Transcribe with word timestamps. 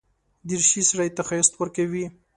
دریشي 0.47 0.81
سړي 0.89 1.07
ته 1.15 1.21
ښايست 1.27 1.53
ورکوي. 1.57 2.05